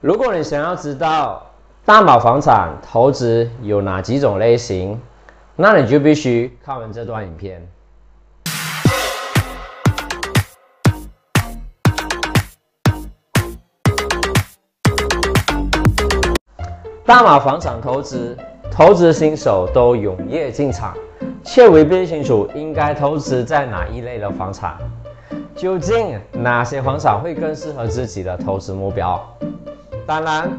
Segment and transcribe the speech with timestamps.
[0.00, 1.44] 如果你想要知道
[1.84, 4.96] 大马房产投资有哪几种类型，
[5.56, 7.68] 那你就必须看完这段影片。
[17.04, 18.38] 大马房产投资，
[18.70, 20.96] 投资新手都踊跃进场，
[21.42, 24.78] 却未必清楚应该投资在哪一类的房产。
[25.56, 29.20] 究竟哪些房产会更适合自己的投资目标？
[30.08, 30.50] 当然，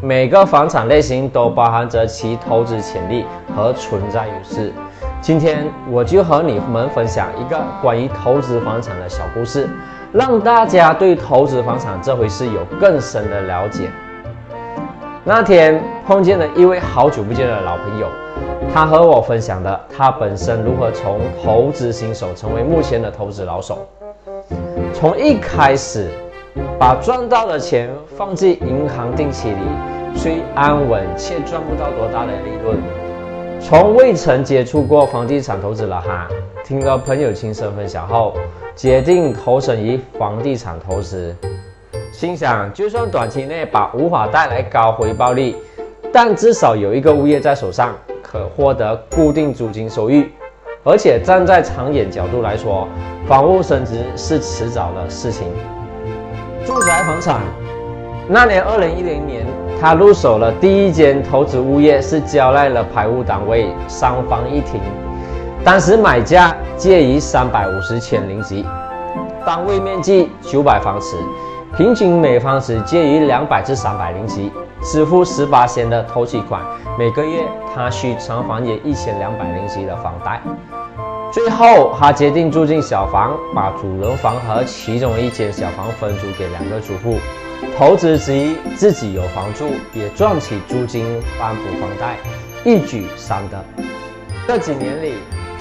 [0.00, 4.72] 每个房产类型都包含着其投资潜力和存在优势。
[5.20, 9.68] 今天我就和你们分享一个关于投资房产的小故事，
[10.12, 13.90] 让大家对投资房产这回事有更深的了解。
[15.24, 18.06] 那天碰见了一位好久不见的老朋友，
[18.72, 23.84] 他和我分享的他本身如何从投资新手成为目前的投资老手，
[24.94, 26.08] 从一开始。
[26.78, 29.56] 把赚到的钱放进银行定期里，
[30.14, 32.78] 虽安稳却赚不到多大的利润。
[33.60, 36.28] 从未曾接触过房地产投资的他，
[36.64, 38.34] 听了朋友亲身分享后，
[38.74, 41.34] 决定投身于房地产投资。
[42.12, 45.54] 心想，就算短期内把无法带来高回报率，
[46.12, 50.26] 但至少有一个物业在手上，可获得固定租金收益。
[50.84, 52.88] 而且站在长远角度来说，
[53.28, 55.46] 房屋升值是迟早的事情。
[56.64, 57.40] 住宅房产，
[58.28, 59.44] 那年二零一零年，
[59.80, 64.80] 他入手了第一间投资物业，是交赖了排污单位，三房一厅，
[65.64, 68.64] 当时买价介于三百五十千零吉，
[69.44, 71.16] 单位面积九百方尺，
[71.76, 76.62] 平均每方尺介于两百至三百零吉，支付十八千的头期款，
[76.96, 77.42] 每个月
[77.74, 80.40] 他需偿还也一千两百零吉的房贷。
[81.32, 87.16] 最后，他决定住进小房，把主人房和其中一间小房分租给两个住户，
[87.78, 91.06] 投资之一自己有房住，也赚起租金
[91.40, 92.18] 帮补房贷，
[92.64, 93.64] 一举三得。
[94.46, 95.14] 这几年里，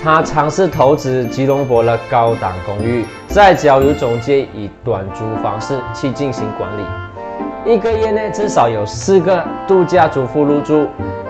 [0.03, 10.86] 他尝试投资吉隆坡的高档公寓，在交由中介以短租方式去进行管理，一个月内至少有四个度假租户入住，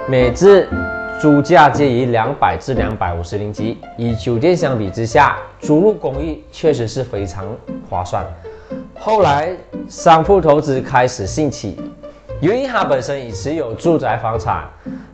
[0.09, 0.68] 每次。
[1.22, 7.46] 租价介于两百至两百五十零级，与酒店相比之下，租入公寓确实是非常
[7.88, 8.26] 划算。
[9.00, 9.56] 后来
[9.88, 11.80] 商铺投资开始兴起，
[12.40, 14.68] 由于他本身已持有住宅房产，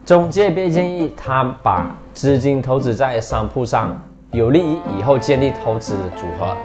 [0.05, 4.01] 中介便建议他把资金投资在商铺上，
[4.31, 6.55] 有利于以后建立投资组合。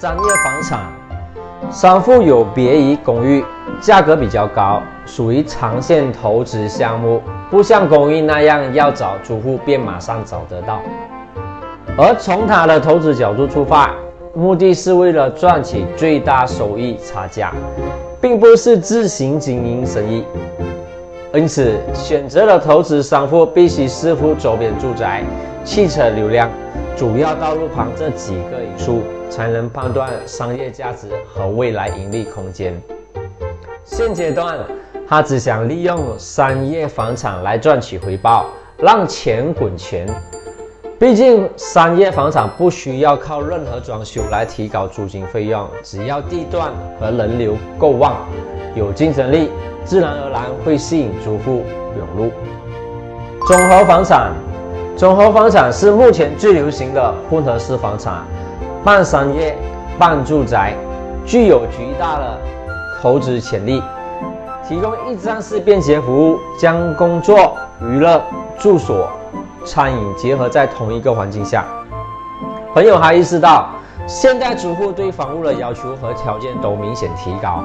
[0.00, 0.80] 商业房产，
[1.70, 3.44] 商铺有别于公寓，
[3.80, 7.22] 价格比较高，属于长线投资项目。
[7.54, 10.82] 不像公寓那样要找租户便马上找得到，
[11.96, 13.94] 而从他的投资角度出发，
[14.34, 17.54] 目的是为了赚取最大收益差价，
[18.20, 20.24] 并不是自行经营生意。
[21.32, 25.22] 因此，选择了投资商铺必须视乎周边住宅、
[25.62, 26.50] 汽车流量、
[26.96, 29.00] 主要道路旁这几个因素，
[29.30, 32.76] 才能判断商业价值和未来盈利空间。
[33.84, 34.58] 现阶段。
[35.14, 38.46] 他只想利用商业房产来赚取回报，
[38.78, 40.04] 让钱滚钱。
[40.98, 48.26] 毕竟商业房产不需要靠任何装修来提高租金费用，只要地段和人流够旺，
[48.74, 49.50] 有竞争力，
[49.84, 51.62] 自然而然会吸引租户
[51.96, 52.32] 涌入。
[53.46, 54.32] 综合房产，
[54.96, 58.24] 综合房产是目前最流行的混合式房产，
[58.82, 59.56] 半商业
[59.96, 60.74] 半住宅，
[61.24, 62.36] 具有巨大的
[63.00, 63.80] 投资潜力。
[64.68, 68.22] 提供一站式便捷服务，将工作、娱乐、
[68.58, 69.08] 住所、
[69.64, 71.66] 餐饮结合在同一个环境下。
[72.72, 73.70] 朋友还意识到，
[74.06, 77.64] 现代租户对房屋的要求和条件都明显提高。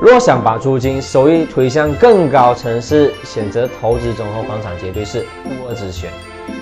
[0.00, 6.08] 若想把租金收益推向更高层次，选择投资综合房产绝对是不二之选。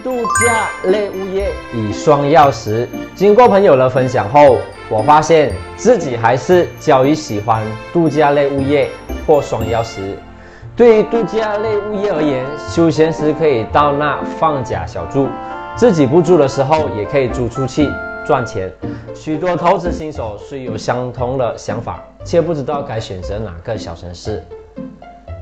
[0.02, 2.88] 度假类物业以双钥匙。
[3.14, 4.56] 经过朋友的分享后，
[4.90, 8.88] 我发现自己还是较为喜欢度假类物业。
[9.26, 10.14] 或双钥匙，
[10.76, 15.26] 对于度假类物业而言，休闲时可以到那放假小住，
[15.74, 17.90] 自己不住的时候也可以租出去
[18.24, 18.72] 赚钱。
[19.16, 24.40] 许多投资新手虽有相同的想法，却不知道该选择哪个小城市。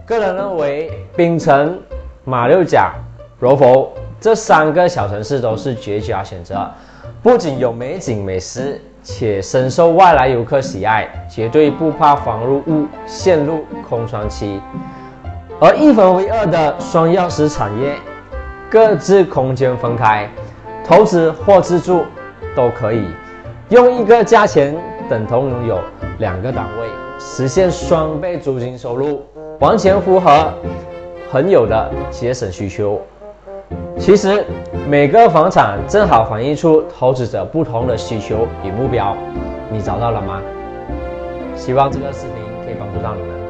[0.06, 1.78] 个人认为，槟城、
[2.24, 2.94] 马六甲、
[3.38, 6.66] 柔佛这三个小城市都是绝佳选择，
[7.22, 8.80] 不仅有美景美食。
[9.04, 14.60] 且深受外来游客喜爱，绝对不怕房入物陷入空窗期。
[15.60, 17.94] 而一分为二的双钥匙产业，
[18.70, 20.28] 各自空间分开，
[20.82, 22.04] 投资或自住
[22.56, 23.04] 都可以，
[23.68, 24.74] 用一个价钱
[25.08, 25.78] 等同拥有
[26.18, 26.88] 两个单位，
[27.20, 29.22] 实现双倍租金收入，
[29.60, 30.52] 完全符合
[31.30, 33.00] 恒有的节省需求。
[33.96, 34.44] 其实
[34.88, 39.16] 每个房产正好反映出投资者不同的需求与目标，
[39.70, 40.42] 你找到了吗？
[41.56, 43.43] 希望这个视频可以帮助到你们。